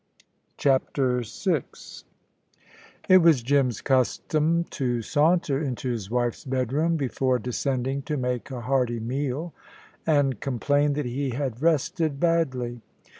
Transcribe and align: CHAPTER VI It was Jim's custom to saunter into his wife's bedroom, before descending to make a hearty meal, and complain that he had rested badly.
CHAPTER 0.57 1.21
VI 1.23 1.61
It 3.07 3.19
was 3.19 3.43
Jim's 3.43 3.81
custom 3.81 4.63
to 4.71 5.03
saunter 5.03 5.61
into 5.61 5.91
his 5.91 6.09
wife's 6.09 6.43
bedroom, 6.43 6.97
before 6.97 7.37
descending 7.37 8.01
to 8.09 8.17
make 8.17 8.49
a 8.49 8.61
hearty 8.61 8.99
meal, 8.99 9.53
and 10.07 10.39
complain 10.39 10.93
that 10.93 11.05
he 11.05 11.29
had 11.29 11.61
rested 11.61 12.19
badly. 12.19 12.81